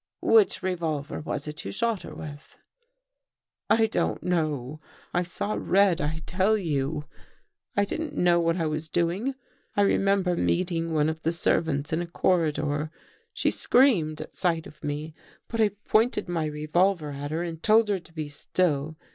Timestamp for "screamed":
13.51-14.21